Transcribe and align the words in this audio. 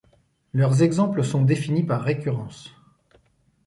Leurs 0.51 0.81
exemples 0.81 1.23
sont 1.23 1.43
définis 1.43 1.83
par 1.83 2.01
récurrence. 2.01 2.73